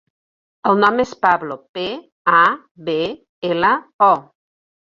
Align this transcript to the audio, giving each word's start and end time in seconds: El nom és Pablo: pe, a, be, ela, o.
El 0.69 0.79
nom 0.83 1.01
és 1.03 1.11
Pablo: 1.25 1.57
pe, 1.79 1.83
a, 2.39 2.41
be, 2.89 2.99
ela, 3.53 3.73
o. 4.09 4.13